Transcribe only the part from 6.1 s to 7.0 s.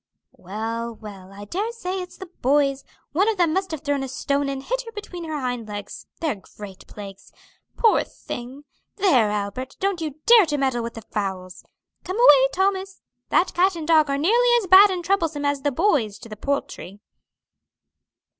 they're great